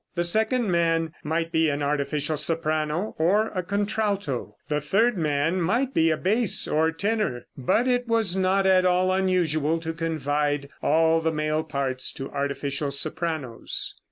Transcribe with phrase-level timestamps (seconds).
[0.15, 4.55] The second man might be an artificial soprano or a contralto.
[4.67, 7.45] The third man might be a bass or tenor.
[7.55, 12.89] But it was not at all unusual to confide all the male parts to artificial
[12.89, 13.93] sopranos.